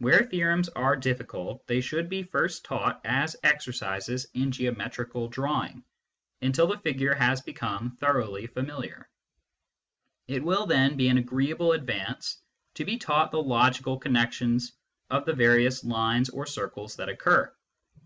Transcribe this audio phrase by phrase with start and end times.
[0.00, 5.82] Where theorems are difficult, they should be first taught as exercises in geometrical drawing,
[6.42, 9.08] until the figure has become thoroughly familiar;
[10.28, 12.38] it will then be an agreeable advance
[12.74, 14.72] to be taught the logical connections
[15.08, 17.50] of the various lines or circles that occur.